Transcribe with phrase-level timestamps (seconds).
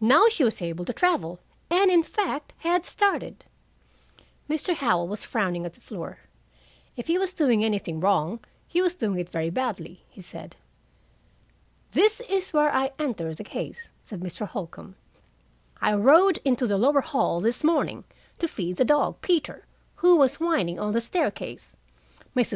[0.00, 3.44] Now she was able to travel, and, in fact, had started."
[4.48, 4.72] Mr.
[4.76, 6.18] Howell was frowning at the floor.
[6.96, 10.54] "If he was doing anything wrong, he was doing it very badly," he said.
[11.90, 14.46] "This is where I entered the case," said Mr.
[14.46, 14.94] Holcombe,
[15.80, 18.04] "I rowed into the lower hall this morning,
[18.38, 19.66] to feed the dog, Peter,
[19.96, 21.76] who was whining on the staircase.
[22.36, 22.52] Mrs.